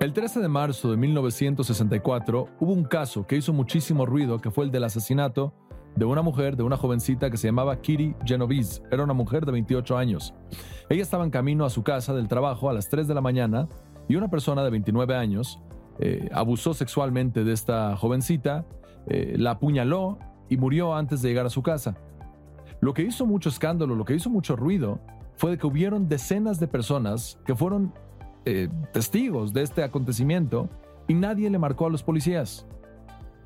[0.00, 4.64] El 13 de marzo de 1964 hubo un caso que hizo muchísimo ruido, que fue
[4.64, 5.52] el del asesinato
[5.94, 8.80] de una mujer, de una jovencita que se llamaba Kitty Genovese.
[8.90, 10.32] Era una mujer de 28 años.
[10.88, 13.68] Ella estaba en camino a su casa del trabajo a las 3 de la mañana
[14.08, 15.60] y una persona de 29 años
[15.98, 18.64] eh, abusó sexualmente de esta jovencita,
[19.06, 21.94] eh, la apuñaló y murió antes de llegar a su casa.
[22.80, 24.98] Lo que hizo mucho escándalo, lo que hizo mucho ruido,
[25.36, 27.92] fue que hubieron decenas de personas que fueron
[28.44, 30.68] eh, testigos de este acontecimiento
[31.08, 32.66] y nadie le marcó a los policías.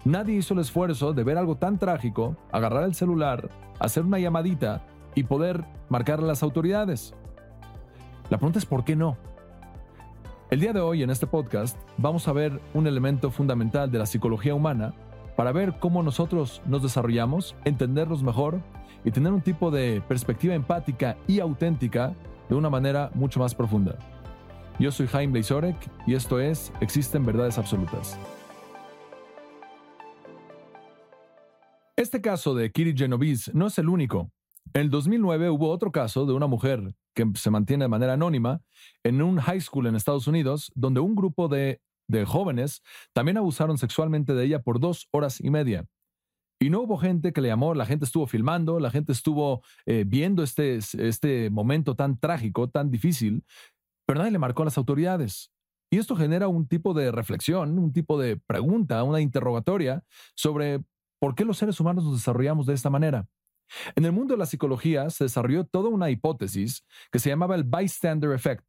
[0.05, 3.49] Nadie hizo el esfuerzo de ver algo tan trágico, agarrar el celular,
[3.79, 4.85] hacer una llamadita
[5.15, 7.15] y poder marcar a las autoridades.
[8.29, 9.17] La pregunta es ¿por qué no?
[10.51, 14.07] El día de hoy en este podcast vamos a ver un elemento fundamental de la
[14.07, 14.95] psicología humana
[15.37, 18.61] para ver cómo nosotros nos desarrollamos, entendernos mejor
[19.05, 22.15] y tener un tipo de perspectiva empática y auténtica
[22.49, 23.97] de una manera mucho más profunda.
[24.81, 28.19] Yo soy Jaime Leisorek y esto es Existen Verdades Absolutas.
[31.97, 34.33] Este caso de Kiri Genovese no es el único.
[34.73, 38.63] En el 2009 hubo otro caso de una mujer que se mantiene de manera anónima
[39.05, 41.81] en un high school en Estados Unidos, donde un grupo de,
[42.27, 45.87] jóvenes también abusaron sexualmente de ella por dos horas y media.
[46.61, 50.05] Y no hubo gente que le llamó, la gente estuvo filmando, la gente estuvo eh,
[50.07, 53.45] viendo este, este momento tan trágico, tan difícil,
[54.07, 55.51] pero nadie le marcó a las autoridades.
[55.91, 60.03] Y esto genera un tipo de reflexión, un tipo de pregunta, una interrogatoria
[60.35, 60.83] sobre
[61.21, 63.29] por qué los seres humanos nos desarrollamos de esta manera.
[63.95, 67.65] En el mundo de la psicología se desarrolló toda una hipótesis que se llamaba el
[67.65, 68.65] bystander effect.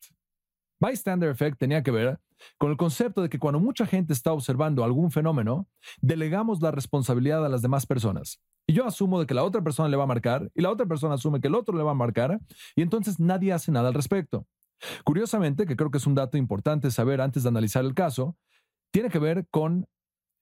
[0.79, 2.19] Bystander effect tenía que ver
[2.57, 5.67] con el concepto de que cuando mucha gente está observando algún fenómeno,
[6.01, 8.39] delegamos la responsabilidad a las demás personas.
[8.67, 10.85] Y yo asumo de que la otra persona le va a marcar y la otra
[10.85, 12.39] persona asume que el otro le va a marcar
[12.75, 14.47] y entonces nadie hace nada al respecto.
[15.03, 18.37] Curiosamente, que creo que es un dato importante saber antes de analizar el caso,
[18.91, 19.87] tiene que ver con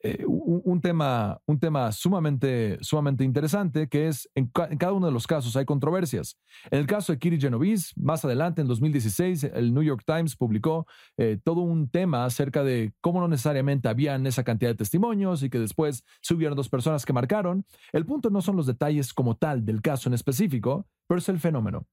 [0.06, 5.26] eh, un, tema, un tema sumamente, sumamente interesante, que es en, cada uno de los
[5.26, 6.38] casos hay controversias.
[6.70, 10.86] En el caso de Kiri Genovese, más adelante, en 2016, el New York Times publicó
[11.16, 15.50] eh, todo un tema acerca de cómo no necesariamente habían esa cantidad de testimonios y
[15.50, 17.66] que después se hubieron dos personas que marcaron.
[17.94, 21.40] El punto no son los detalles como tal del caso en específico, pero es el
[21.40, 21.88] fenómeno.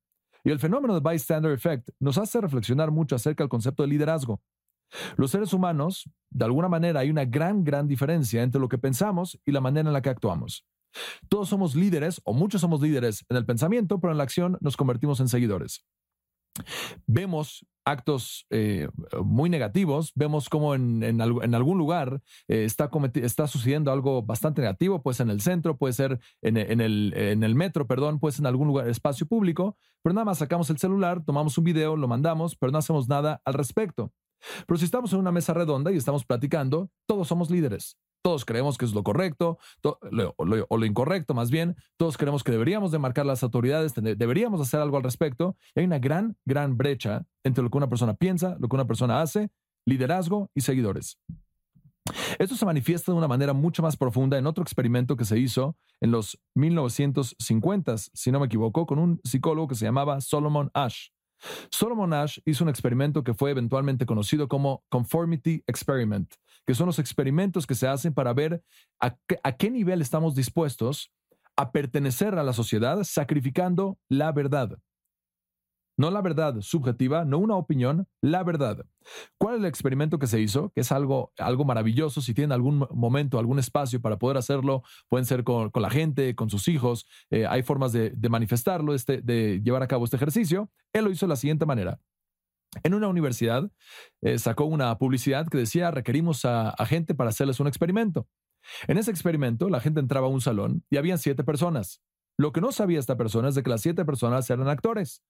[0.45, 4.41] Y el fenómeno de bystander effect nos hace reflexionar mucho acerca del concepto de liderazgo.
[5.17, 9.39] Los seres humanos, de alguna manera, hay una gran, gran diferencia entre lo que pensamos
[9.45, 10.67] y la manera en la que actuamos.
[11.29, 14.77] Todos somos líderes, o muchos somos líderes en el pensamiento, pero en la acción nos
[14.77, 15.85] convertimos en seguidores.
[17.07, 18.89] Vemos actos eh,
[19.23, 25.17] muy negativos, vemos como en, algún lugar eh, está, está, sucediendo algo bastante negativo, puede
[25.17, 28.49] ser en el centro, puede ser en, el, en el metro, perdón, puede ser en
[28.49, 32.57] algún lugar, espacio público, pero nada más sacamos el celular, tomamos un video, lo mandamos,
[32.57, 34.13] pero no hacemos nada al respecto.
[34.67, 37.99] Pero si estamos en una mesa redonda y estamos platicando, todos somos líderes.
[38.23, 39.99] Todos creemos que es lo correcto o,
[40.45, 41.77] lo, incorrecto, más bien.
[41.97, 45.57] Todos creemos que deberíamos de marcar las autoridades, deberíamos hacer algo al respecto.
[45.75, 49.23] hay una gran, gran brecha entre lo que una persona piensa, lo que una persona
[49.23, 49.51] hace,
[49.87, 51.19] liderazgo y seguidores.
[52.39, 55.77] Esto se manifiesta de una manera mucho más profunda en otro experimento que se hizo
[56.01, 61.09] en los 1950s, si no me equivoco, con un psicólogo que se llamaba Solomon Ash.
[61.71, 66.35] Solomon Ash hizo un experimento que fue eventualmente conocido como Conformity Experiment,
[66.67, 68.63] que son los experimentos que se hacen para ver
[69.01, 69.17] a,
[69.57, 71.13] qué nivel estamos dispuestos
[71.57, 74.79] a pertenecer a la sociedad sacrificando la verdad.
[76.01, 78.87] No la verdad subjetiva, no una opinión, la verdad.
[79.37, 80.71] ¿Cuál es el experimento que se hizo?
[80.71, 82.23] Que es algo, algo maravilloso.
[82.23, 86.49] Si tienen algún momento, algún espacio para poder hacerlo, pueden ser con, la gente, con
[86.49, 87.07] sus hijos.
[87.29, 90.71] Eh, hay formas de, manifestarlo, este, de llevar a cabo este ejercicio.
[90.95, 92.01] Él lo hizo de la siguiente manera.
[92.83, 93.71] En una universidad
[94.23, 98.29] eh, sacó una publicidad que decía requerimos a, gente para hacerles un experimento.
[98.87, 102.01] En ese experimento, la gente entraba a un salón y habían siete personas.
[102.39, 105.23] Lo que no sabía esta persona es de que las siete personas eran actores.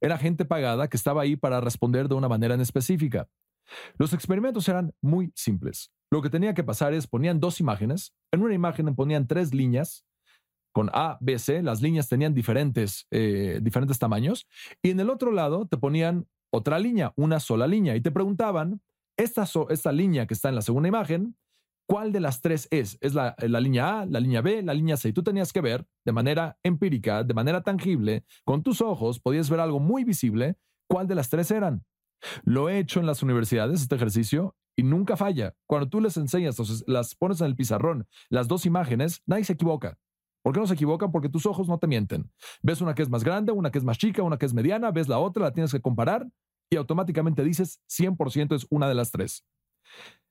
[0.00, 3.28] Era gente pagada que estaba ahí para responder de una manera en específica.
[3.98, 5.92] Los experimentos eran muy simples.
[6.10, 8.14] Lo que tenía que pasar es ponían dos imágenes.
[8.32, 10.04] En una imagen ponían tres líneas
[10.72, 11.62] con A, B, C.
[11.62, 14.46] Las líneas tenían diferentes, eh, diferentes tamaños.
[14.82, 17.96] Y en el otro lado te ponían otra línea, una sola línea.
[17.96, 18.80] Y te preguntaban,
[19.16, 21.36] esta, esta línea que está en la segunda imagen,
[21.86, 22.98] cuál de las tres es.
[23.00, 25.08] ¿Es la, línea A, la línea B, la línea C?
[25.08, 29.50] Y tú tenías que ver de manera empírica, de manera tangible, con tus ojos, podías
[29.50, 30.56] ver algo muy visible,
[30.86, 31.84] cuál de las tres eran.
[32.42, 35.54] Lo he hecho en las universidades, este ejercicio, y nunca falla.
[35.66, 36.56] Cuando tú les enseñas,
[36.86, 39.98] las pones en el pizarrón, las dos imágenes, nadie se equivoca.
[40.48, 41.12] ¿Por qué no se equivocan?
[41.12, 42.32] Porque tus ojos no te mienten.
[42.62, 44.90] Ves una que es más grande, una que es más chica, una que es mediana,
[44.90, 46.26] ves la otra, la tienes que comparar
[46.70, 49.44] y automáticamente dices 100% es una de las tres.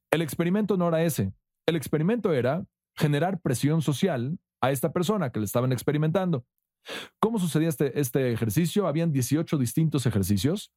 [0.09, 1.33] El experimento no era ese.
[1.67, 2.65] El experimento era
[2.95, 6.47] generar presión social a esta persona que le estaban experimentando.
[7.19, 8.87] ¿Cómo sucedía este, este ejercicio?
[8.87, 10.73] Habían 18 distintos ejercicios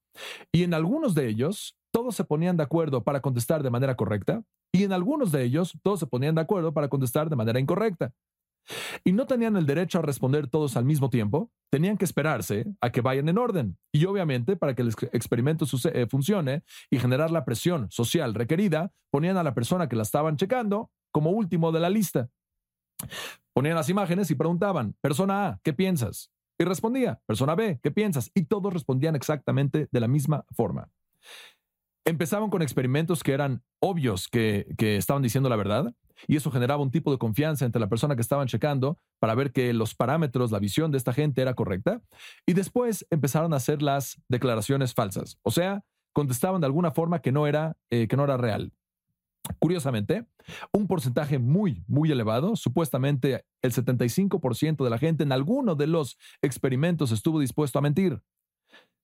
[0.52, 4.42] y en algunos de ellos todos se ponían de acuerdo para contestar de manera correcta
[4.70, 8.12] y en algunos de ellos todos se ponían de acuerdo para contestar de manera incorrecta.
[9.04, 12.90] Y no tenían el derecho a responder todos al mismo tiempo, tenían que esperarse a
[12.90, 13.78] que vayan en orden.
[13.92, 19.36] Y obviamente, para que el experimento eh, funcione y generar la presión social requerida, ponían
[19.36, 22.30] a la persona que la estaban checando como último de la lista.
[23.52, 26.30] Ponían las imágenes y preguntaban, persona A, ¿qué piensas?
[26.58, 28.30] Y respondía, persona B, ¿qué piensas?
[28.34, 30.90] Y todos respondían exactamente de la misma forma.
[32.04, 35.94] Empezaban con experimentos que eran obvios que, que estaban diciendo la verdad,
[36.26, 39.52] y eso generaba un tipo de confianza entre la persona que estaban checando para ver
[39.52, 42.02] que los parámetros, la visión de esta gente era correcta.
[42.46, 45.38] Y después empezaron a hacer las declaraciones falsas.
[45.42, 48.72] O sea, contestaban de alguna forma que no era, eh, que no era real.
[49.58, 50.26] Curiosamente,
[50.72, 56.18] un porcentaje muy, muy elevado, supuestamente el 75% de la gente en alguno de los
[56.42, 58.22] experimentos estuvo dispuesto a mentir.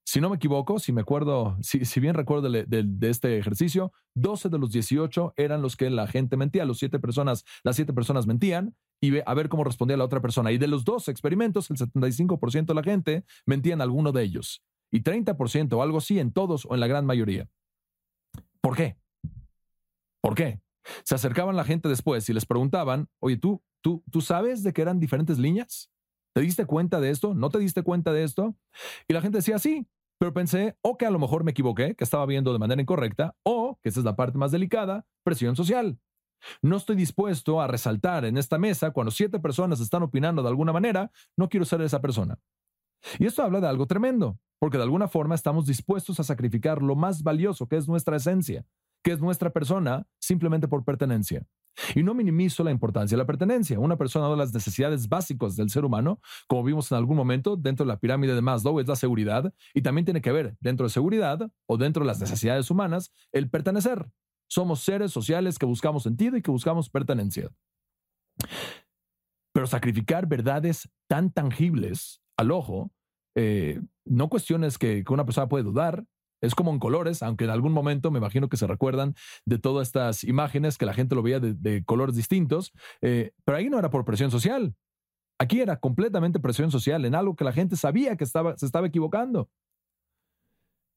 [0.09, 4.59] Si no me equivoco, si me acuerdo, si, bien recuerdo de, este ejercicio, 12 de
[4.59, 8.77] los 18 eran los que la gente mentía, los siete personas, las siete personas mentían
[9.01, 10.53] y a ver cómo respondía la otra persona.
[10.53, 14.63] Y de los dos experimentos, el 75% de la gente mentía en alguno de ellos
[14.93, 17.49] y 30% o algo así en todos o en la gran mayoría.
[18.61, 18.97] ¿Por qué?
[20.21, 20.61] ¿Por qué?
[21.03, 24.83] Se acercaban la gente después y les preguntaban, oye, ¿tú, tú, ¿tú sabes de que
[24.83, 25.91] eran diferentes líneas?
[26.33, 27.35] ¿Te diste cuenta de esto?
[27.35, 28.55] ¿No te diste cuenta de esto?
[29.09, 29.89] Y la gente decía, sí,
[30.19, 33.37] pero pensé o que a lo mejor me equivoqué, que estaba viendo de manera incorrecta,
[33.43, 35.99] o, que esa es la parte más delicada, presión social.
[36.63, 40.73] No estoy dispuesto a resaltar en esta mesa cuando siete personas están opinando de alguna
[40.73, 42.39] manera, no quiero ser esa persona.
[43.19, 46.97] Y esto habla de algo tremendo, porque de alguna forma estamos dispuestos a sacrificar lo
[46.97, 48.65] más valioso que es nuestra esencia,
[49.03, 51.47] que es nuestra persona, simplemente por pertenencia.
[51.95, 53.79] Y no minimizo la importancia de la pertenencia.
[53.79, 57.85] Una persona de las necesidades básicas del ser humano, como vimos en algún momento dentro
[57.85, 60.91] de la pirámide de Maslow, es la seguridad y también tiene que ver dentro de
[60.91, 64.11] seguridad o dentro de las necesidades humanas el pertenecer.
[64.49, 67.51] Somos seres sociales que buscamos sentido y que buscamos pertenencia.
[69.53, 72.93] Pero sacrificar verdades tan tangibles al ojo,
[73.35, 76.05] eh, no cuestiones que una persona puede dudar,
[76.47, 79.15] es como en colores, aunque en algún momento me imagino que se recuerdan
[79.45, 82.73] de todas estas imágenes que la gente lo veía de, colores distintos,
[83.03, 84.75] eh, pero ahí no era por presión social.
[85.39, 88.87] Aquí era completamente presión social en algo que la gente sabía que estaba, se estaba
[88.87, 89.51] equivocando.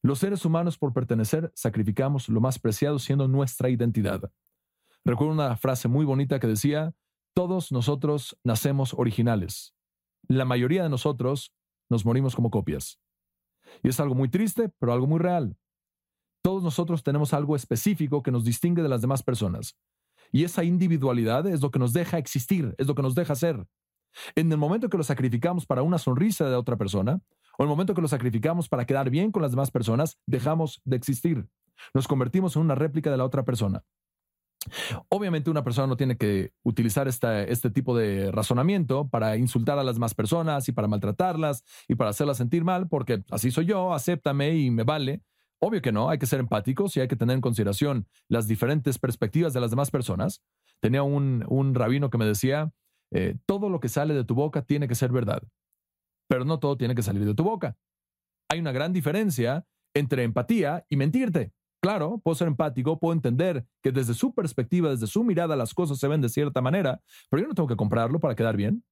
[0.02, 4.32] Los seres humanos por pertenecer sacrificamos lo más preciado siendo nuestra identidad.
[5.04, 6.94] Recuerdo una frase muy bonita que decía,
[7.34, 9.76] todos nosotros nacemos originales.
[10.28, 11.54] La mayoría de nosotros
[11.90, 13.00] nos morimos como copias.
[13.84, 15.58] Y es algo muy triste, pero algo muy real.
[16.42, 19.76] Todos nosotros tenemos algo específico que nos distingue de las demás personas.
[20.32, 23.66] Y esa individualidad es lo que nos deja existir, es lo que nos deja ser.
[24.36, 27.22] En el momento que lo sacrificamos para una sonrisa de otra persona,
[27.58, 30.82] o en el momento que lo sacrificamos para quedar bien con las demás personas, dejamos
[30.86, 31.48] de existir.
[31.94, 33.84] Nos convertimos en una réplica de la otra persona.
[35.10, 39.96] Obviamente una persona no tiene que utilizar este tipo de razonamiento para insultar a las
[39.96, 44.56] demás personas y para maltratarlas y para hacerlas sentir mal, porque así soy yo, acéptame
[44.58, 45.22] y me vale.
[45.62, 48.98] Obvio que no, hay que ser empáticos y hay que tener en consideración las diferentes
[48.98, 50.42] perspectivas de las demás personas.
[50.80, 52.72] Tenía un, rabino que me decía,
[53.12, 55.44] eh, todo lo que sale de tu boca tiene que ser verdad,
[56.28, 57.78] pero no todo tiene que salir de tu boca.
[58.50, 61.52] Hay una gran diferencia entre empatía y mentirte.
[61.82, 65.98] Claro, puedo ser empático, puedo entender que desde su perspectiva, desde su mirada, las cosas
[65.98, 68.84] se ven de cierta manera, pero yo no tengo que comprarlo para quedar bien.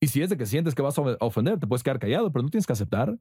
[0.00, 2.42] Y si es de que sientes que vas a ofender, te puedes quedar callado, pero
[2.42, 3.16] no tienes que aceptar.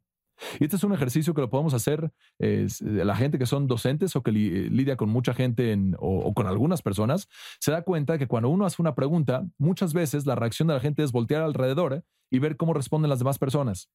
[0.60, 4.16] Y este es un ejercicio que lo podemos hacer eh, la gente que son docentes
[4.16, 8.50] o que lidia con mucha gente o, con algunas personas, se da cuenta que cuando
[8.50, 12.40] uno hace una pregunta, muchas veces la reacción de la gente es voltear alrededor y
[12.40, 13.90] ver cómo responden las demás personas.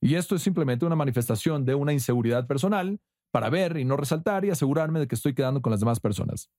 [0.00, 2.98] Y esto es simplemente una manifestación de una inseguridad personal
[3.32, 6.50] para ver y no resaltar y asegurarme de que estoy quedando con las demás personas.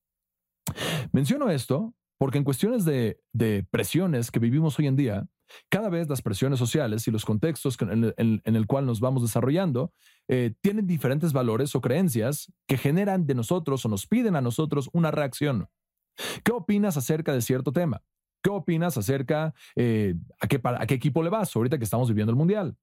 [1.12, 3.18] Menciono esto porque en cuestiones de,
[3.70, 5.27] presiones que vivimos hoy en día,
[5.70, 9.94] cada vez las presiones sociales y los contextos en el, cual nos vamos desarrollando
[10.27, 14.89] eh, tienen diferentes valores o creencias que generan de nosotros o nos piden a nosotros
[14.94, 15.68] una reacción.
[16.44, 18.01] ¿Qué opinas acerca de cierto tema?
[18.44, 20.48] ¿Qué opinas acerca eh, a,
[20.86, 22.76] qué, equipo le vas ahorita que estamos viviendo el Mundial?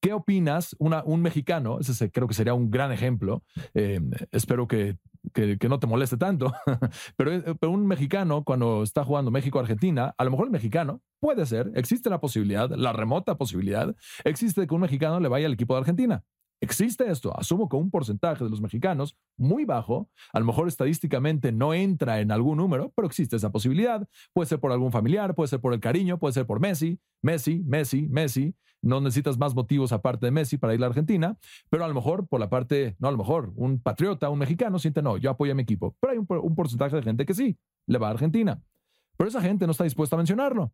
[0.00, 1.80] ¿Qué opinas un mexicano?
[1.80, 3.42] Ese creo que sería un gran ejemplo.
[3.74, 4.96] Eh, espero que,
[5.32, 6.52] que, no te moleste tanto.
[7.16, 11.46] pero, eh, pero, un mexicano cuando está jugando México-Argentina, a lo mejor el mexicano puede
[11.46, 15.74] ser, existe la posibilidad, la remota posibilidad, existe que un mexicano le vaya al equipo
[15.74, 16.22] de Argentina.
[16.60, 17.36] Existe esto.
[17.38, 22.20] Asumo que un porcentaje de los mexicanos, muy bajo, a lo mejor estadísticamente no entra
[22.20, 24.08] en algún número, pero existe esa posibilidad.
[24.32, 27.62] Puede ser por algún familiar, puede ser por el cariño, puede ser por Messi, Messi,
[27.64, 28.56] Messi, Messi.
[28.82, 31.36] No necesitas más motivos aparte de Messi para ir a Argentina,
[31.70, 34.78] pero a lo mejor por la parte, no a lo mejor, un patriota, un mexicano
[34.78, 35.96] siente, no, yo apoyo a mi equipo.
[36.00, 38.60] Pero hay un porcentaje de gente que sí, le va a Argentina.
[39.16, 40.72] Pero esa gente no está dispuesta a mencionarlo.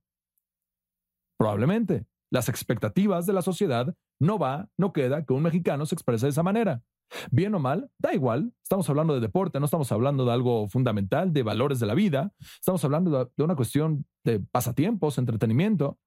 [1.38, 6.26] Probablemente las expectativas de la sociedad, no va, no queda que un mexicano se exprese
[6.26, 6.82] de esa manera.
[7.30, 8.52] Bien o mal, da igual.
[8.64, 12.32] Estamos hablando de deporte, no estamos hablando de algo fundamental, de valores de la vida.
[12.40, 16.00] Estamos hablando de una cuestión de pasatiempos, entretenimiento.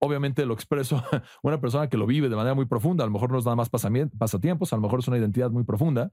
[0.00, 1.00] Obviamente lo expreso
[1.44, 3.04] una persona que lo vive de manera muy profunda.
[3.04, 5.62] A lo mejor no es nada más pasatiempos, a lo mejor es una identidad muy
[5.62, 6.10] profunda.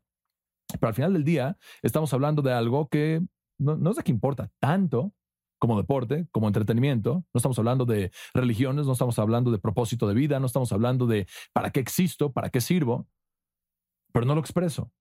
[0.70, 3.26] Pero al final del día, estamos hablando de algo que
[3.58, 5.16] no, no es de que importa tanto,
[5.62, 7.24] como deporte, como entretenimiento.
[7.34, 11.06] No estamos hablando de religiones, no estamos hablando de propósito de vida, no estamos hablando
[11.06, 13.08] de para qué existo, para qué sirvo,
[14.12, 14.92] pero no lo expreso.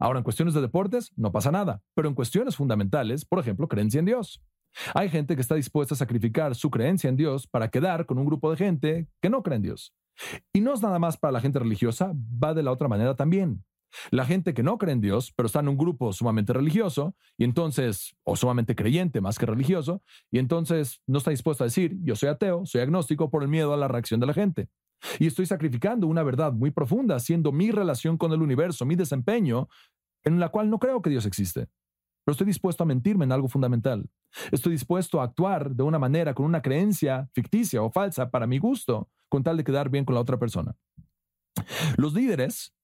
[0.00, 4.00] Ahora, en cuestiones de deportes, no pasa nada, pero en cuestiones fundamentales, por ejemplo, creencia
[4.00, 4.42] en Dios.
[4.94, 8.26] Hay gente que está dispuesta a sacrificar su creencia en Dios para quedar con un
[8.26, 9.94] grupo de gente que no cree en Dios.
[10.52, 13.64] Y no es nada más para la gente religiosa, va de la otra manera también.
[14.10, 17.44] La gente que no cree en Dios, pero está en un grupo sumamente religioso, y
[17.44, 22.16] entonces, o sumamente creyente más que religioso, y entonces no está dispuesto a decir, yo
[22.16, 24.68] soy ateo, soy agnóstico por el miedo a la reacción de la gente.
[25.18, 29.68] Y estoy sacrificando una verdad muy profunda, siendo mi relación con el universo, mi desempeño,
[30.24, 31.68] en la cual no creo que Dios existe.
[32.24, 34.08] Pero estoy dispuesto a mentirme en algo fundamental.
[34.50, 38.58] Estoy dispuesto a actuar de una manera con una creencia ficticia o falsa para mi
[38.58, 40.74] gusto, con tal de quedar bien con la otra persona.
[41.96, 42.74] Los líderes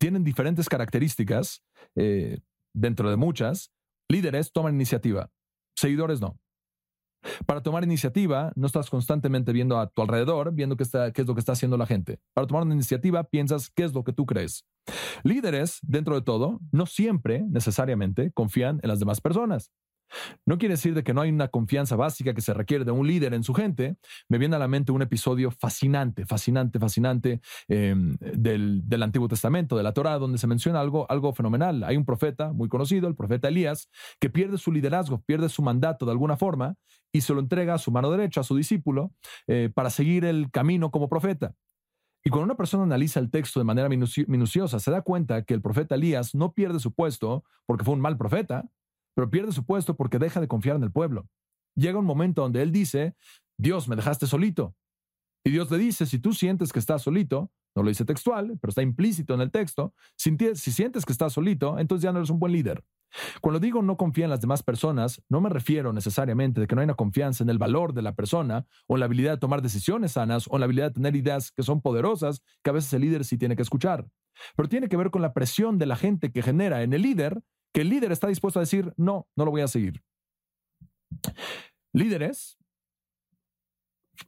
[0.00, 1.62] tienen diferentes características,
[1.94, 2.40] eh,
[2.72, 3.70] dentro de muchas.
[4.08, 5.30] Líderes toman iniciativa,
[5.76, 6.38] seguidores no.
[7.46, 11.40] Para tomar iniciativa, no estás constantemente viendo a tu alrededor, viendo qué, es lo que
[11.40, 12.18] está haciendo la gente.
[12.32, 14.64] Para tomar una iniciativa, piensas qué es lo que tú crees.
[15.22, 19.70] Líderes, dentro de todo, no siempre necesariamente confían en las demás personas.
[20.46, 23.06] No quiere decir de que no hay una confianza básica que se requiere de un
[23.06, 23.96] líder en su gente.
[24.28, 29.82] Me viene a la mente un episodio fascinante, fascinante, fascinante em, del, Antiguo Testamento, de
[29.82, 31.84] la Torah, donde se menciona algo, algo fenomenal.
[31.84, 33.88] Hay un profeta muy conocido, el profeta Elías,
[34.20, 36.76] que pierde su liderazgo, pierde su mandato de alguna forma
[37.12, 39.12] y se lo entrega a su mano derecha, a su discípulo,
[39.46, 41.54] eh, para seguir el camino como profeta.
[42.22, 45.62] Y cuando una persona analiza el texto de manera minuciosa, se da cuenta que el
[45.62, 48.68] profeta Elías no pierde su puesto porque fue un mal profeta,
[49.20, 51.28] pero pierde su puesto porque deja de confiar en el pueblo.
[51.74, 53.14] Llega un momento donde él dice,
[53.58, 54.74] Dios, me dejaste solito.
[55.44, 58.70] Y Dios le dice, si tú sientes que estás solito, no lo dice textual, pero
[58.70, 62.30] está implícito en el texto, si, si sientes que estás solito, entonces ya no eres
[62.30, 62.82] un buen líder.
[63.42, 66.80] Cuando digo no confía en las demás personas, no me refiero necesariamente de que no
[66.80, 69.60] hay una confianza en el valor de la persona o en la habilidad de tomar
[69.60, 72.90] decisiones sanas o en la habilidad de tener ideas que son poderosas que a veces
[72.94, 74.08] el líder sí tiene que escuchar.
[74.56, 77.42] Pero tiene que ver con la presión de la gente que genera en el líder
[77.72, 80.02] que el líder está dispuesto a decir, no, no lo voy a seguir.
[81.92, 82.58] Líderes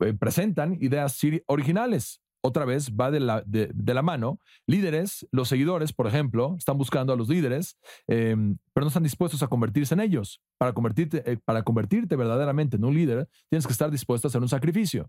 [0.01, 2.21] eh, presentan ideas originales.
[2.45, 4.41] Otra vez va de la, de, la, mano.
[4.67, 9.45] Líderes, los seguidores, por ejemplo, están buscando a los líderes, em, pero no están dispuestos
[9.45, 10.43] a convertirse en ellos.
[10.59, 14.43] Para convertirte, eh, para convertirte verdaderamente en un líder, tienes que estar dispuesto a hacer
[14.43, 15.09] un sacrificio.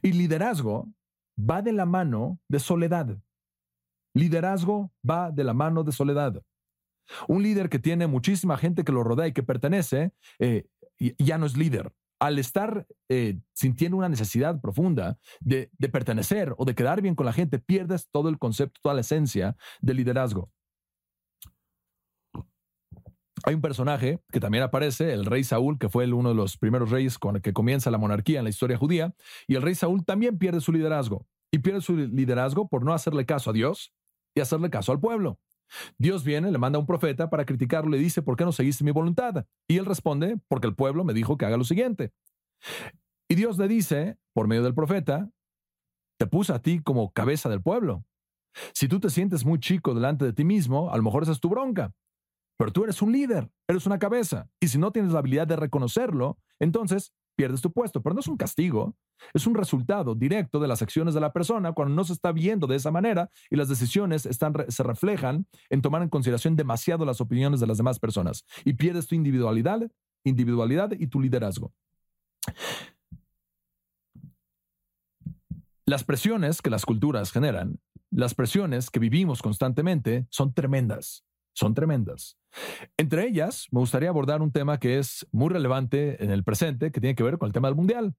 [0.00, 0.88] Y liderazgo
[1.38, 3.18] va de la mano de soledad.
[4.14, 6.42] Liderazgo va de la mano de soledad.
[7.28, 10.66] Un líder que tiene muchísima gente que lo rodea y que pertenece, eh,
[11.18, 11.92] ya no es líder.
[12.20, 17.26] Al estar eh, sintiendo una necesidad profunda de, de pertenecer o de quedar bien con
[17.26, 20.50] la gente, pierdes todo el concepto, toda la esencia del liderazgo.
[23.46, 26.90] Hay un personaje que también aparece, el rey Saúl, que fue uno de los primeros
[26.90, 29.14] reyes con el que comienza la monarquía en la historia judía,
[29.46, 31.26] y el rey Saúl también pierde su liderazgo.
[31.50, 33.92] Y pierde su liderazgo por no hacerle caso a Dios
[34.34, 35.38] y hacerle caso al pueblo.
[35.98, 38.84] Dios viene, le manda a un profeta para criticarlo, le dice, ¿por qué no seguiste
[38.84, 39.46] mi voluntad?
[39.68, 42.12] Y él responde, porque el pueblo me dijo que haga lo siguiente.
[43.28, 45.30] Y Dios le dice, por medio del profeta,
[46.18, 48.04] te puse a ti como cabeza del pueblo.
[48.72, 51.40] Si tú te sientes muy chico delante de ti mismo, a lo mejor esa es
[51.40, 51.92] tu bronca.
[52.56, 54.48] Pero tú eres un líder, eres una cabeza.
[54.60, 58.02] Y si no tienes la habilidad de reconocerlo, entonces pierdes tu puesto.
[58.02, 58.96] Pero no es un castigo,
[59.32, 62.66] es un resultado directo de las acciones de la persona cuando no se está viendo
[62.66, 67.60] de esa manera y las decisiones se reflejan en tomar en consideración demasiado las opiniones
[67.60, 69.80] de las demás personas y pierdes tu individualidad,
[70.24, 71.72] individualidad y tu liderazgo.
[75.86, 77.78] Las presiones que las culturas generan,
[78.10, 81.24] las presiones que vivimos constantemente son tremendas,
[81.54, 82.36] son tremendas.
[82.96, 87.00] Entre ellas, me gustaría abordar un tema que es muy relevante en el presente, que
[87.00, 88.14] tiene que ver con el tema del mundial.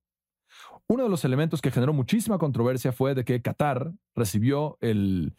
[0.87, 5.33] Uno de los elementos que generó muchísima controversia fue de que Qatar recibió el,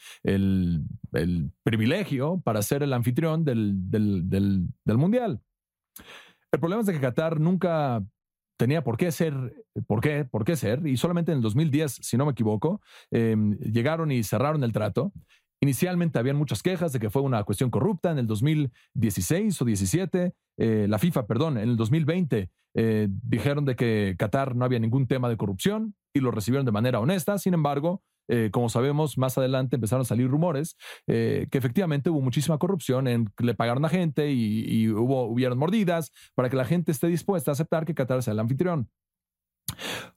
[1.62, 5.40] privilegio para ser el anfitrión del, del, Mundial.
[6.52, 8.02] El problema es de que Qatar nunca
[8.58, 12.16] tenía por qué ser, por qué, por qué ser, y solamente en el 2010, si
[12.16, 15.12] no me equivoco, em, llegaron y cerraron el trato.
[15.60, 18.10] Inicialmente habían muchas quejas de que fue una cuestión corrupta.
[18.10, 23.74] En el 2016 o 17, eh, la FIFA, perdón, en el 2020 eh, dijeron de
[23.74, 27.38] que Qatar no había ningún tema de corrupción y lo recibieron de manera honesta.
[27.38, 32.58] Sin embargo, eh, como sabemos, más adelante empezaron a salir rumores que efectivamente hubo muchísima
[32.58, 36.90] corrupción, en, le pagaron a gente y, y, hubo, hubieron mordidas para que la gente
[36.90, 38.90] esté dispuesta a aceptar que Qatar sea el anfitrión.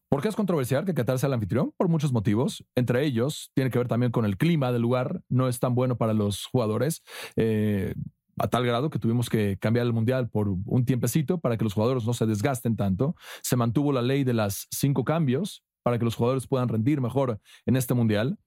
[0.10, 1.72] ¿Por qué es controversial que Qatar sea el anfitrión?
[1.78, 2.66] Por muchos motivos.
[2.76, 5.22] Entre ellos, tiene que ver también con el clima del lugar.
[5.30, 7.04] No es tan bueno para los jugadores.
[7.36, 7.94] Eh,
[8.40, 11.74] a tal grado que tuvimos que cambiar el mundial por un tiempecito para que los
[11.74, 13.16] jugadores no se desgasten tanto.
[13.44, 17.40] Se mantuvo la ley de las cinco cambios para que los jugadores puedan rendir mejor
[17.66, 18.40] en este mundial.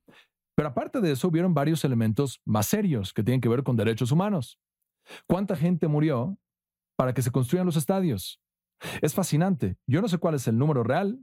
[0.56, 4.12] Pero aparte de eso, hubieron varios elementos más serios que tienen que ver con derechos
[4.12, 4.58] humanos.
[5.26, 6.38] ¿Cuánta gente murió
[6.96, 8.41] para que se construyan los estadios?
[9.00, 9.76] Es fascinante.
[9.86, 11.18] Yo no sé cuál es el número real,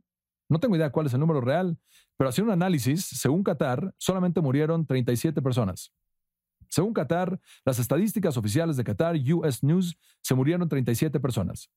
[0.50, 1.78] no tengo idea cuál es el número real,
[2.18, 5.94] pero haciendo un análisis, según Qatar, solamente murieron 37 personas.
[6.70, 11.70] Según Qatar, las estadísticas oficiales de Qatar, US News, se murieron 37 personas.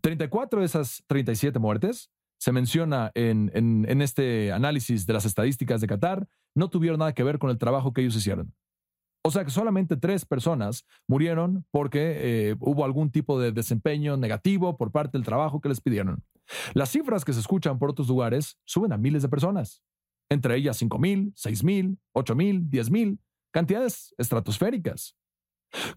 [0.00, 5.86] 34 de esas 37 muertes, se menciona en, en, este análisis de las estadísticas de
[5.86, 8.54] Qatar, no tuvieron nada que ver con el trabajo que ellos hicieron.
[9.26, 14.76] O sea que solamente tres personas murieron porque eh, hubo algún tipo de desempeño negativo
[14.76, 16.22] por parte del trabajo que les pidieron.
[16.74, 19.82] Las cifras que se escuchan por otros lugares suben a miles de personas,
[20.28, 23.18] entre ellas 5.000, 6.000, 8.000, 10.000,
[23.50, 25.16] cantidades estratosféricas.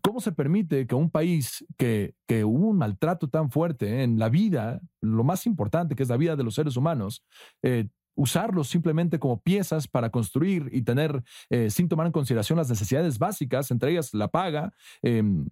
[0.01, 4.29] ¿Cómo se permite que un país que, que, hubo un maltrato tan fuerte en la
[4.29, 7.23] vida, lo más importante que es la vida de los seres humanos,
[7.61, 12.69] eh, usarlos simplemente como piezas para construir y tener, eh, sin tomar en consideración las
[12.69, 14.73] necesidades básicas, entre ellas la paga?
[15.01, 15.47] Em,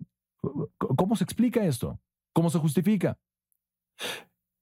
[0.77, 1.99] ¿Cómo se explica esto?
[2.33, 3.17] ¿Cómo se justifica?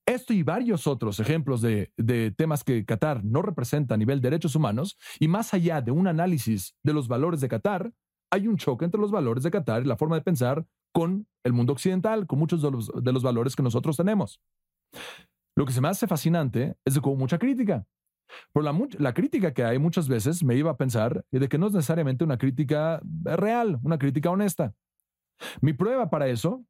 [0.06, 1.92] Esto y varios otros ejemplos de,
[2.38, 6.08] temas que Qatar no representa a nivel de derechos humanos, y más allá de un
[6.08, 7.94] análisis de los valores de Qatar,
[8.30, 11.54] hay un choque entre los valores de Qatar y la forma de pensar con el
[11.54, 14.42] mundo occidental, con muchos de los, de los valores que nosotros tenemos.
[15.56, 17.86] Lo que se me hace fascinante es de hubo mucha crítica.
[18.54, 21.74] La, la, crítica que hay muchas veces me iba a pensar de que no es
[21.74, 24.74] necesariamente una crítica real, una crítica honesta.
[25.62, 26.64] Mi prueba para eso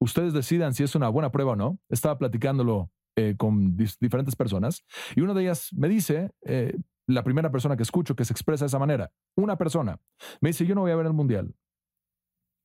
[0.00, 1.78] ustedes decidan si es una buena prueba o no.
[1.88, 7.50] Estaba platicándolo eh, con diferentes personas y una de ellas me dice, eh, la primera
[7.50, 9.98] persona que escucho que se expresa de esa manera, una persona,
[10.40, 11.54] me dice, yo no voy a ver el Mundial.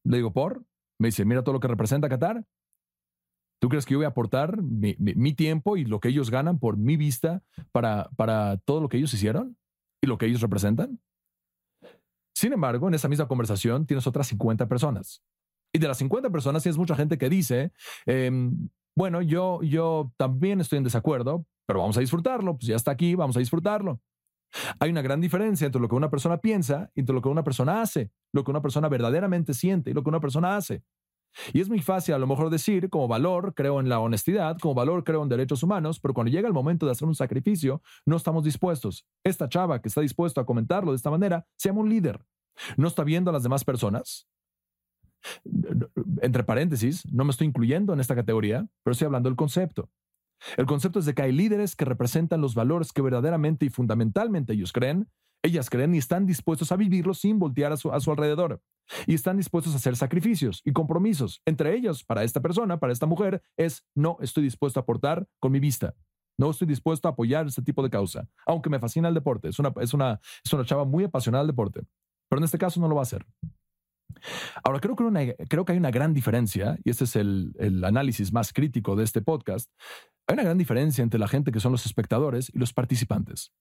[0.06, 0.63] Le digo, ¿por?
[0.99, 2.43] Me dice, mira todo lo que representa Qatar.
[3.59, 6.77] ¿Tú crees que yo voy a aportar mi, tiempo y lo que ellos ganan por
[6.77, 9.57] mi vista para, para todo lo que ellos hicieron
[10.01, 10.99] y lo que ellos representan?
[12.33, 15.21] Sin embargo, en esa misma conversación tienes otras 50 personas
[15.73, 17.71] y de las 50 personas, sí es mucha gente que dice,
[18.05, 22.91] em, bueno, yo, yo también estoy en desacuerdo, pero vamos a disfrutarlo, pues ya está
[22.91, 24.01] aquí, vamos a disfrutarlo.
[24.79, 27.43] Hay una gran diferencia entre lo que una persona piensa y entre lo que una
[27.43, 30.81] persona hace, lo que una persona verdaderamente siente y lo que una persona hace.
[31.53, 34.73] Y es muy fácil a lo mejor decir, como valor, creo en la honestidad, como
[34.73, 38.17] valor, creo en derechos humanos, pero cuando llega el momento de hacer un sacrificio, no
[38.17, 39.05] estamos dispuestos.
[39.23, 42.25] Esta chava que está dispuesto a comentarlo de esta manera, se llama un líder.
[42.77, 44.27] No está viendo a las demás personas,
[46.21, 49.89] entre paréntesis, no me estoy incluyendo en esta categoría, pero estoy hablando del concepto.
[50.55, 54.53] El concepto es de que hay líderes que representan los valores que verdaderamente y fundamentalmente
[54.53, 55.09] ellos creen,
[55.43, 58.62] ellas creen y están dispuestos a vivirlos sin voltear a su, alrededor.
[59.06, 61.41] Y están dispuestos a hacer sacrificios y compromisos.
[61.45, 65.52] Entre ellos, para esta persona, para esta mujer, es no estoy dispuesto a aportar con
[65.52, 65.95] mi vista.
[66.38, 69.49] No estoy dispuesto a apoyar este tipo de causa, aunque me fascina el deporte.
[69.49, 71.82] Es una, es una, es una chava muy apasionada al deporte.
[72.30, 73.25] Pero en este caso no lo va a hacer.
[74.63, 78.54] Ahora, creo que, creo que hay una gran diferencia, y este es el análisis más
[78.54, 79.69] crítico de este podcast,
[80.28, 83.52] hay una gran diferencia entre la gente que son los espectadores y los participantes.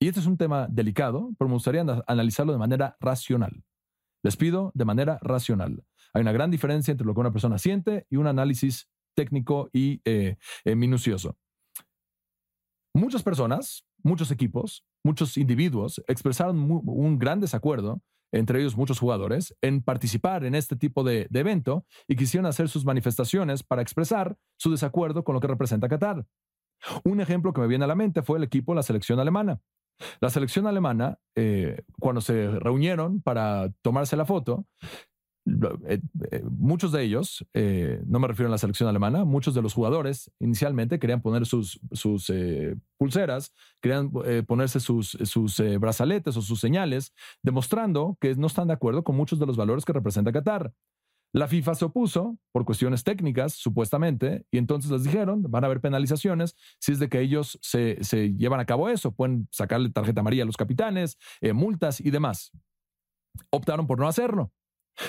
[0.00, 3.64] Y este es un tema delicado, pero me gustaría analizarlo de manera racional.
[4.22, 5.84] Les pido de manera racional.
[6.12, 10.00] Hay una gran diferencia entre lo que una persona siente y un análisis técnico y
[10.04, 11.36] eh, eh, minucioso.
[12.94, 19.82] Muchas personas, muchos equipos, muchos individuos expresaron un gran desacuerdo entre ellos muchos jugadores, en
[19.82, 25.24] participar en este tipo de, evento y quisieron hacer sus manifestaciones para expresar su desacuerdo
[25.24, 26.26] con lo que representa Qatar.
[27.04, 29.60] Un ejemplo que me viene a la mente fue el equipo de la selección alemana.
[30.20, 34.66] La selección alemana, eh, cuando se reunieron para tomarse la foto,
[35.86, 37.44] eh, eh, muchos de ellos,
[38.06, 41.80] no me refiero a la selección alemana, muchos de los jugadores inicialmente querían poner sus,
[41.92, 42.32] sus
[42.98, 44.10] pulseras, querían
[44.46, 49.38] ponerse sus, sus brazaletes o sus señales, demostrando que no están de acuerdo con muchos
[49.38, 50.72] de los valores que representa Qatar.
[51.32, 55.80] La FIFA se opuso por cuestiones técnicas, supuestamente, y entonces les dijeron, van a haber
[55.80, 60.20] penalizaciones si es de que ellos se, se llevan a cabo eso, pueden sacarle tarjeta
[60.20, 61.18] amarilla a los capitanes,
[61.54, 62.50] multas y demás.
[63.50, 64.52] Optaron por no hacerlo.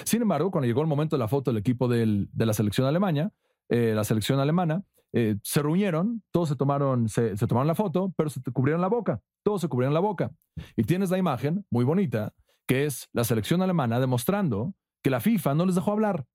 [0.06, 3.34] Sin embargo, cuando llegó el momento de la foto del equipo de la selección alemana,
[3.72, 8.30] eh, la selección alemana, eh, se reunieron, todos se tomaron, se, tomaron la foto, pero
[8.30, 10.32] se cubrieron la boca, todos se cubrieron la boca.
[10.76, 12.34] Y tienes la imagen muy bonita,
[12.68, 16.26] que es la selección alemana demostrando que la FIFA no les dejó hablar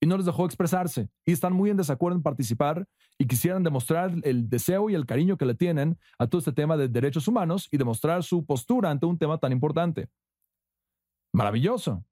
[0.00, 2.86] y no les dejó expresarse y están muy en desacuerdo en participar
[3.18, 6.76] y quisieran demostrar el deseo y el cariño que le tienen a todo este tema
[6.76, 10.08] de derechos humanos y demostrar su postura ante un tema tan importante.
[11.32, 12.04] Maravilloso.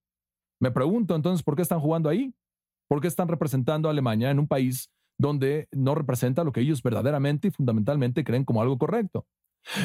[0.61, 2.35] Me pregunto entonces por qué están jugando ahí,
[2.89, 6.83] por qué están representando a Alemania en un país donde no representa lo que ellos
[6.83, 9.27] verdaderamente y fundamentalmente creen como algo correcto.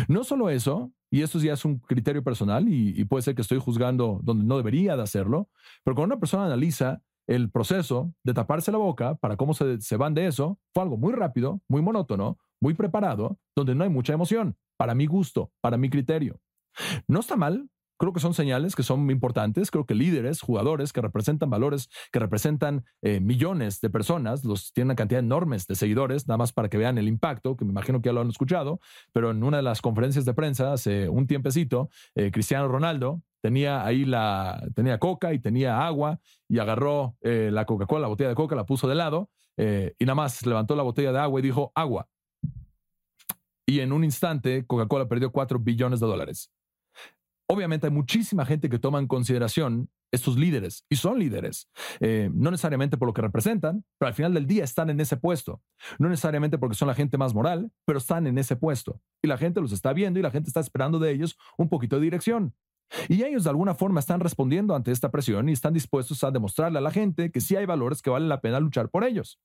[0.08, 3.60] No solo eso, y esto ya es un criterio personal y, puede ser que estoy
[3.60, 5.50] juzgando donde no debería de hacerlo,
[5.84, 9.98] pero cuando una persona analiza el proceso de taparse la boca para cómo se, se
[9.98, 14.14] van de eso, fue algo muy rápido, muy monótono, muy preparado, donde no hay mucha
[14.14, 16.40] emoción, para mi gusto, para mi criterio.
[17.08, 19.72] No está mal Creo que son señales que son importantes.
[19.72, 24.90] Creo que líderes, jugadores que representan valores, que representan eh, millones de personas, los tienen
[24.90, 28.02] una cantidad enormes de seguidores, nada más para que vean el impacto, que me imagino
[28.02, 28.80] que ya lo han escuchado.
[29.14, 33.86] Pero en una de las conferencias de prensa hace un tiempecito, eh, Cristiano Ronaldo tenía
[33.86, 38.36] ahí la, tenía coca y tenía agua y agarró eh, la Coca-Cola, la botella de
[38.36, 39.30] coca, la puso de lado
[39.60, 42.08] y nada más levantó la botella de agua y dijo agua.
[43.66, 46.52] Y en un instante Coca-Cola perdió 4 billones de dólares.
[47.50, 52.50] Obviamente hay muchísima gente que toma en consideración estos líderes, y son líderes, eh, no
[52.52, 55.62] necesariamente por lo que representan, pero al final del día están en ese puesto.
[56.00, 59.02] No necesariamente porque son la gente más moral, pero están en ese puesto.
[59.22, 61.98] Y la gente los está viendo y la gente está esperando de ellos un poquito
[61.98, 62.56] de dirección.
[63.10, 66.78] Y ellos de alguna forma están respondiendo ante esta presión y están dispuestos a demostrarle
[66.78, 69.40] a la gente que sí hay valores que vale la pena luchar por ellos.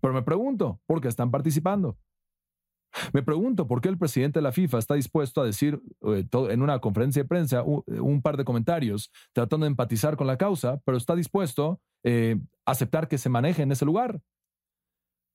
[0.00, 1.96] Pero me pregunto, ¿por qué están participando?
[3.12, 6.62] Me pregunto por qué el presidente de la FIFA está dispuesto a decir eh, en
[6.62, 10.96] una conferencia de prensa un, par de comentarios tratando de empatizar con la causa, pero
[10.96, 14.20] está dispuesto eh, a aceptar que se maneje en ese lugar.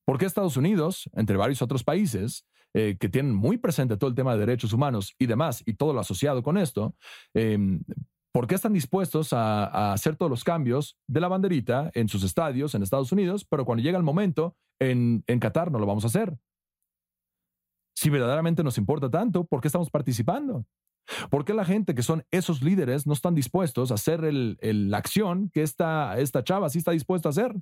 [0.06, 4.16] ¿Por qué Estados Unidos, entre varios otros países, eh, que tienen muy presente todo el
[4.16, 6.96] tema de derechos humanos y demás, y todo lo asociado con esto,
[7.34, 7.84] em,
[8.34, 12.74] ¿por qué están dispuestos a, hacer todos los cambios de la banderita en sus estadios
[12.74, 16.08] en Estados Unidos, pero cuando llega el momento en, en Qatar no lo vamos a
[16.08, 16.38] hacer?
[18.02, 20.66] Si verdaderamente nos importa tanto, ¿por qué estamos participando?
[21.30, 25.52] ¿Por qué la gente que son esos líderes no están dispuestos a hacer la acción
[25.52, 27.54] que esta, esta chava sí está dispuesta a hacer?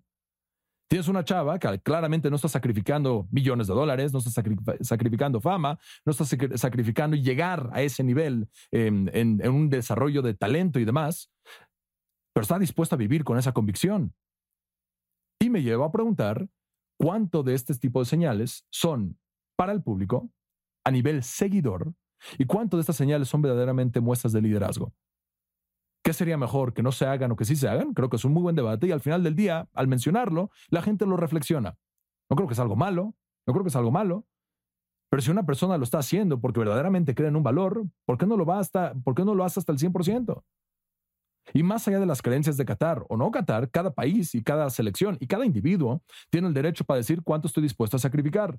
[0.90, 4.42] Tienes una chava que claramente no está sacrificando millones de dólares, no está
[4.82, 6.24] sacrificando fama, no está
[6.56, 11.30] sacrificando llegar a ese nivel en, en un desarrollo de talento y demás,
[12.34, 14.14] pero está dispuesta a vivir con esa convicción.
[15.42, 16.48] Y me lleva a preguntar
[16.98, 19.20] cuánto de este tipo de señales son
[19.60, 20.32] para el público
[20.86, 21.94] a nivel seguidor
[22.38, 24.94] y cuánto de estas señales son verdaderamente muestras de liderazgo.
[26.02, 27.94] ¿Qué sería mejor que no se hagan o que sí se hagan?
[27.94, 30.82] Creo que es un muy buen debate y al final del día, al mencionarlo, la
[30.82, 31.78] gente lo reflexiona.
[32.30, 34.26] No creo que es algo malo, no creo que es algo malo,
[35.10, 38.26] pero si una persona lo está haciendo porque verdaderamente cree en un valor, ¿por qué
[38.26, 40.42] no lo, va hasta, ¿por qué no lo hace hasta el 100%?
[41.54, 44.70] Y más allá de las creencias de Qatar o no Qatar, cada país y cada
[44.70, 48.58] selección y cada individuo tiene el derecho para decir cuánto estoy dispuesto a sacrificar.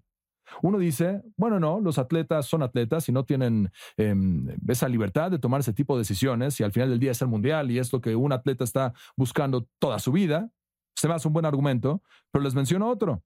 [0.62, 5.38] Uno dice, bueno, no, los atletas son atletas y no tienen em, esa libertad de
[5.38, 7.92] tomar ese tipo de decisiones y al final del día es el mundial y es
[7.92, 10.50] lo que un atleta está buscando toda su vida.
[10.96, 13.22] Se me hace un buen argumento, pero les menciono otro.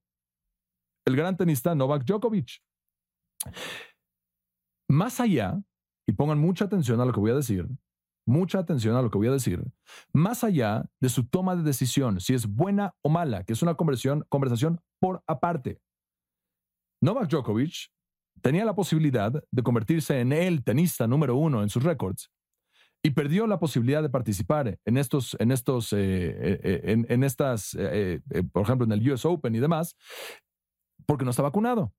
[1.05, 2.61] El gran tenista Novak Djokovic.
[4.89, 5.61] Más allá,
[6.07, 7.67] y pongan mucha atención a lo que voy a decir,
[8.25, 9.63] mucha atención a lo que voy a decir,
[10.13, 13.75] más allá de su toma de decisión, si es buena o mala, que es una
[13.75, 15.79] conversación, conversación por aparte.
[17.01, 17.89] Novak Djokovic
[18.41, 22.29] tenía la posibilidad de convertirse en el tenista número uno en sus récords
[23.05, 27.77] y perdió la posibilidad de participar en estos, en estos, eh, eh, eh, en, estas,
[28.51, 29.95] por ejemplo, en el US Open y demás,
[31.05, 31.93] porque no está vacunado.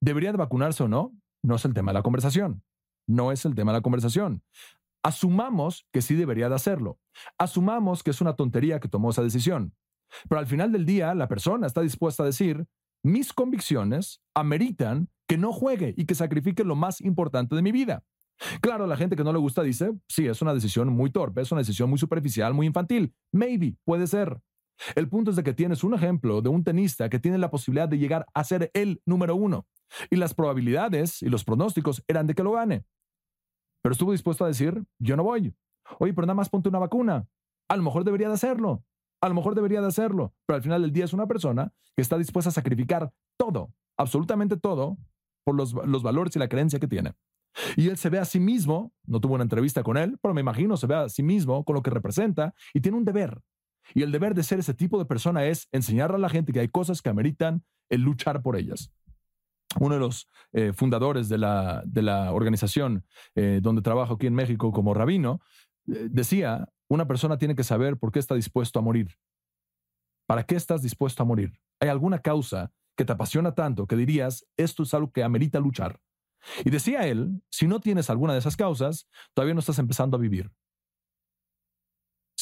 [0.00, 1.12] ¿Debería de vacunarse o no?
[1.44, 2.64] No es el tema de la conversación.
[3.06, 4.42] No es el tema de la conversación.
[5.04, 6.98] Asumamos que sí debería de hacerlo.
[7.38, 9.76] Asumamos que es una tontería que tomó esa decisión.
[10.28, 12.66] Pero al final del día, la persona está dispuesta a decir,
[13.02, 18.04] mis convicciones ameritan que no juegue y que sacrifique lo más importante de mi vida.
[18.60, 21.52] Claro, la gente que no le gusta dice, sí, es una decisión muy torpe, es
[21.52, 23.14] una decisión muy superficial, muy infantil.
[23.32, 24.40] Maybe, puede ser.
[24.96, 27.88] El punto es de que tienes un ejemplo de un tenista que tiene la posibilidad
[27.88, 29.66] de llegar a ser el número uno.
[30.10, 32.84] Y las probabilidades y los pronósticos eran de que lo gane.
[33.82, 35.54] Pero estuvo dispuesto a decir, yo no voy.
[35.98, 37.26] Oye, pero nada más ponte una vacuna.
[37.68, 38.84] A lo mejor debería de hacerlo.
[39.22, 40.34] A lo mejor debería de hacerlo.
[40.46, 44.56] Pero al final del día es una persona que está dispuesta a sacrificar todo, absolutamente
[44.56, 44.98] todo,
[45.44, 47.14] por los, los valores y la creencia que tiene.
[47.76, 50.40] Y él se ve a sí mismo, no tuvo una entrevista con él, pero me
[50.40, 53.40] imagino se ve a sí mismo con lo que representa y tiene un deber.
[53.94, 56.60] Y el deber de ser ese tipo de persona es enseñarle a la gente que
[56.60, 58.92] hay cosas que ameritan el luchar por ellas.
[59.80, 63.04] Uno de los eh, fundadores de la, de la organización
[63.34, 65.40] eh, donde trabajo aquí en México como rabino
[65.88, 69.16] eh, decía, una persona tiene que saber por qué está dispuesto a morir.
[70.26, 71.58] ¿Para qué estás dispuesto a morir?
[71.80, 76.00] ¿Hay alguna causa que te apasiona tanto que dirías, esto es algo que amerita luchar?
[76.64, 80.20] Y decía él, si no tienes alguna de esas causas, todavía no estás empezando a
[80.20, 80.52] vivir.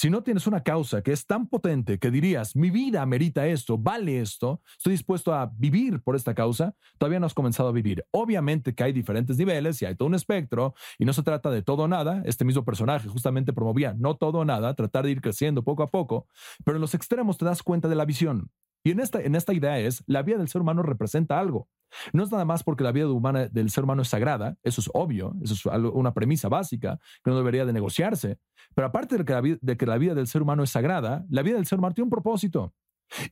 [0.00, 3.76] Si no tienes una causa que es tan potente que dirías, mi vida merita esto,
[3.76, 8.06] vale esto, estoy dispuesto a vivir por esta causa, todavía no has comenzado a vivir.
[8.10, 11.60] Obviamente que hay diferentes niveles y hay todo un espectro y no se trata de
[11.60, 12.22] todo o nada.
[12.24, 15.88] Este mismo personaje justamente promovía no todo o nada, tratar de ir creciendo poco a
[15.88, 16.26] poco,
[16.64, 18.50] pero en los extremos te das cuenta de la visión.
[18.82, 21.68] Y en esta, en esta idea es, la vida del ser humano representa algo.
[22.12, 24.90] No es nada más porque la vida humana, del ser humano es sagrada, eso es
[24.94, 28.38] obvio, eso es una premisa básica que no debería de negociarse.
[28.74, 31.42] Pero aparte de que, la, de que la vida del ser humano es sagrada, la
[31.42, 32.74] vida del ser humano tiene un propósito.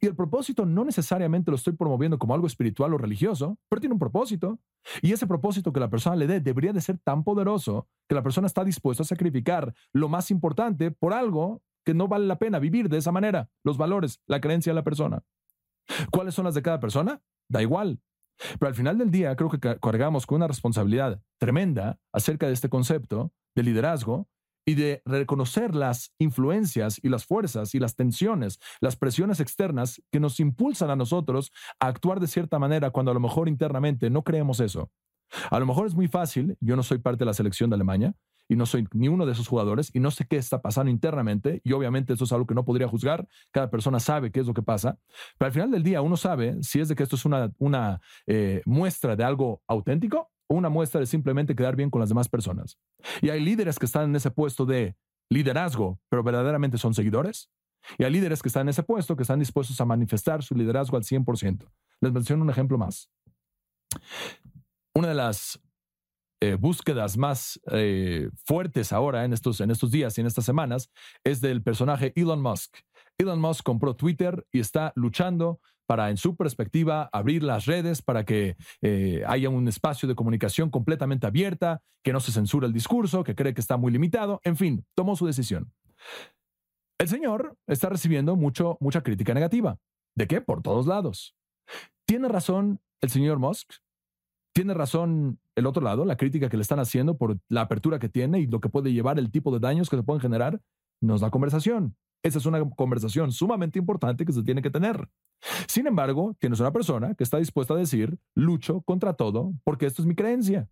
[0.01, 3.93] Y el propósito no necesariamente lo estoy promoviendo como algo espiritual o religioso, pero tiene
[3.93, 4.59] un propósito.
[5.03, 8.23] Y ese propósito que la persona le dé debería de ser tan poderoso que la
[8.23, 12.59] persona está dispuesta a sacrificar lo más importante por algo que no vale la pena
[12.59, 15.23] vivir de esa manera, los valores, la creencia de la persona.
[16.11, 17.23] ¿Cuáles son las de cada persona?
[17.49, 18.01] Da igual.
[18.59, 22.69] Pero al final del día creo que cargamos con una responsabilidad tremenda acerca de este
[22.69, 24.29] concepto de liderazgo
[24.69, 30.21] y de reconocer las influencias y las fuerzas y las tensiones, las presiones externas que
[30.21, 34.25] nos impulsan a nosotros a actuar de cierta manera cuando a lo mejor internamente no
[34.25, 34.91] creemos eso.
[35.51, 38.15] A lo mejor es muy fácil, yo no soy parte de la selección de Alemania,
[38.49, 41.61] y no soy ni uno de esos jugadores y no sé qué está pasando internamente
[41.65, 44.55] y obviamente eso es algo que no podría juzgar, cada persona sabe qué es lo
[44.55, 44.99] que pasa,
[45.37, 48.01] pero al final del día uno sabe si es de que esto es una, una
[48.27, 52.29] eh, muestra de algo auténtico o una muestra de simplemente quedar bien con las demás
[52.29, 52.79] personas.
[53.21, 54.97] Y hay líderes que están en ese puesto de
[55.31, 57.51] liderazgo, pero verdaderamente son seguidores.
[57.99, 60.97] Y hay líderes que están en ese puesto que están dispuestos a manifestar su liderazgo
[60.97, 61.71] al 100%.
[62.01, 63.11] Les menciono un ejemplo más.
[64.95, 65.61] Una de las
[66.41, 70.91] eh, búsquedas más eh, fuertes ahora en estos, en estos días y en estas semanas
[71.25, 72.77] es del personaje Elon Musk.
[73.19, 78.25] Elon Musk compró Twitter y está luchando para, en su perspectiva, abrir las redes para
[78.25, 83.25] que eh, haya un espacio de comunicación completamente abierta, que no se censure el discurso,
[83.25, 85.73] que cree que está muy limitado, en fin, tomó su decisión.
[86.99, 89.79] El señor está recibiendo mucho, mucha crítica negativa.
[90.15, 90.41] ¿De qué?
[90.41, 91.35] Por todos lados.
[92.07, 93.73] ¿Tiene razón el señor Musk?
[94.59, 98.09] Tiene razón el otro lado, la crítica que le están haciendo por la apertura que
[98.09, 100.61] tiene y lo que puede llevar, el tipo de daños que se pueden generar,
[101.01, 101.97] nos da conversación.
[102.25, 105.09] Esa es una conversación sumamente importante que se tiene que tener.
[105.69, 110.03] Sin embargo, tienes una persona que está dispuesta a decir, lucho contra todo porque esto
[110.03, 110.69] es mi creencia.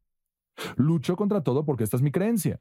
[0.75, 2.59] Lucho contra todo porque esta es mi creencia.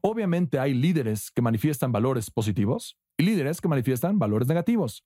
[0.00, 5.04] Obviamente hay líderes que manifiestan valores positivos y líderes que manifiestan valores negativos.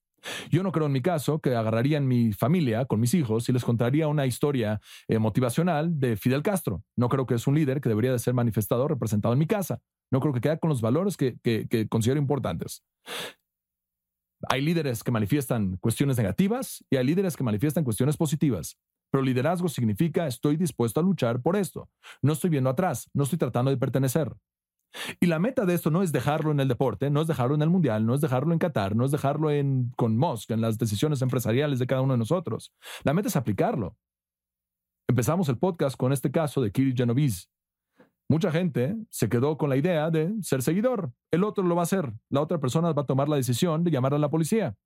[0.50, 3.52] Yo no creo en mi caso que agarraría en mi familia con mis hijos y
[3.52, 6.82] les contaría una historia eh, motivacional de Fidel Castro.
[6.96, 9.80] No creo que es un líder que debería de ser manifestado, representado en mi casa.
[10.10, 12.82] No creo que quede con los valores que, que considero importantes.
[14.48, 18.78] Hay líderes que manifiestan cuestiones negativas y hay líderes que manifiestan cuestiones positivas.
[19.10, 21.88] Pero liderazgo significa estoy dispuesto a luchar por esto.
[22.22, 24.32] No estoy viendo atrás, no estoy tratando de pertenecer.
[25.20, 27.62] Y la meta de esto no es dejarlo en el deporte, no es dejarlo en
[27.62, 30.78] el mundial, no es dejarlo en Qatar, no es dejarlo en, con Musk, en las
[30.78, 32.72] decisiones empresariales de cada uno de nosotros.
[33.04, 33.96] La meta es aplicarlo.
[35.08, 37.46] Empezamos el podcast con este caso de Kirill Genovese.
[38.30, 41.12] Mucha gente se quedó con la idea de ser seguidor.
[41.30, 42.12] El otro lo va a hacer.
[42.28, 44.76] La otra persona va a tomar la decisión de llamar a la policía.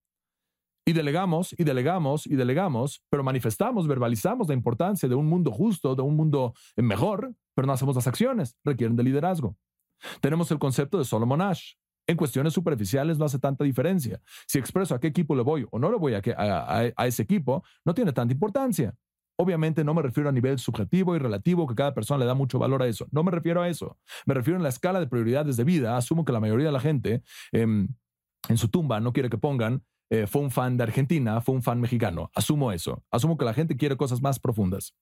[0.87, 5.95] Y delegamos, y delegamos, y delegamos, pero manifestamos, verbalizamos la importancia de un mundo justo,
[5.95, 8.57] de un mundo mejor, pero no hacemos las acciones.
[8.65, 9.57] Requieren de liderazgo.
[10.21, 11.75] Tenemos el concepto de Solomon Ash.
[12.07, 14.21] En cuestiones superficiales no hace tanta diferencia.
[14.47, 17.95] Si expreso a qué equipo le voy o no le voy a, ese equipo, no
[17.95, 18.95] tiene tanta importancia.
[19.37, 22.59] Obviamente no me refiero a nivel subjetivo y relativo que cada persona le da mucho
[22.59, 23.07] valor a eso.
[23.12, 23.99] No me refiero a eso.
[24.27, 25.97] Me refiero en la escala de prioridades de vida.
[25.97, 27.88] Asumo que la mayoría de la gente em,
[28.49, 31.62] en su tumba no quiere que pongan eh, fue un fan de Argentina, fue un
[31.62, 32.31] fan mexicano.
[32.35, 33.03] Asumo eso.
[33.11, 34.95] Asumo que la gente quiere cosas más profundas.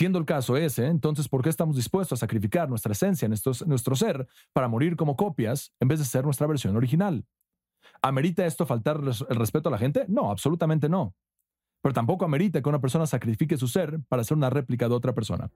[0.00, 3.94] Siendo el caso ese, entonces, ¿por qué estamos dispuestos a sacrificar nuestra esencia, nuestro, nuestro
[3.94, 7.26] ser, para morir como copias en vez de ser nuestra versión original?
[8.00, 10.06] ¿Amerita esto faltar el respeto a la gente?
[10.08, 11.14] No, absolutamente no.
[11.82, 15.12] Pero tampoco amerita que una persona sacrifique su ser para ser una réplica de otra
[15.12, 15.50] persona.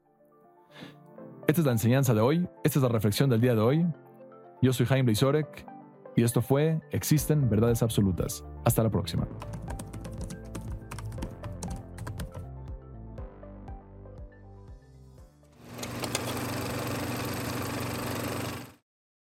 [1.48, 3.86] Esta es la enseñanza de hoy, esta es la reflexión del día de hoy.
[4.60, 5.66] Yo soy Jaime Blizorek
[6.16, 8.44] y esto fue Existen Verdades Absolutas.
[8.66, 9.26] Hasta la próxima.